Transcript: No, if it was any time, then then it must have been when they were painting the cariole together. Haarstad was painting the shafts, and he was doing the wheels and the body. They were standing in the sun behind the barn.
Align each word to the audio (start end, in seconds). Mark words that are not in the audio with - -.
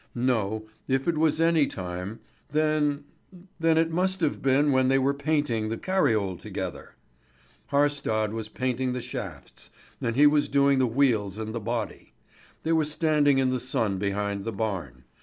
No, 0.15 0.65
if 0.87 1.07
it 1.07 1.15
was 1.15 1.39
any 1.39 1.67
time, 1.67 2.21
then 2.49 3.03
then 3.59 3.77
it 3.77 3.91
must 3.91 4.19
have 4.21 4.41
been 4.41 4.71
when 4.71 4.87
they 4.87 4.97
were 4.97 5.13
painting 5.13 5.69
the 5.69 5.77
cariole 5.77 6.37
together. 6.37 6.95
Haarstad 7.69 8.33
was 8.33 8.49
painting 8.49 8.93
the 8.93 9.01
shafts, 9.03 9.69
and 10.01 10.15
he 10.15 10.25
was 10.25 10.49
doing 10.49 10.79
the 10.79 10.87
wheels 10.87 11.37
and 11.37 11.53
the 11.53 11.59
body. 11.59 12.13
They 12.63 12.73
were 12.73 12.83
standing 12.85 13.37
in 13.37 13.51
the 13.51 13.59
sun 13.59 13.99
behind 13.99 14.43
the 14.43 14.51
barn. 14.51 15.03